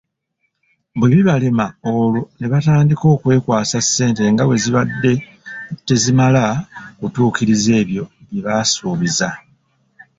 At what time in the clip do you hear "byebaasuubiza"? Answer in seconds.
8.27-9.29